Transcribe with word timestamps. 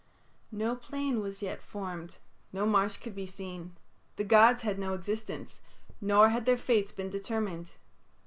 No 0.51 0.75
plain 0.75 1.19
was 1.19 1.43
yet 1.43 1.61
formed, 1.61 2.17
no 2.51 2.65
marsh 2.65 2.97
could 2.97 3.13
be 3.13 3.27
seen; 3.27 3.77
the 4.15 4.23
gods 4.23 4.63
had 4.63 4.79
no 4.79 4.95
existence, 4.95 5.61
nor 6.01 6.29
had 6.29 6.47
their 6.47 6.57
fates 6.57 6.91
been 6.91 7.11
determined. 7.11 7.73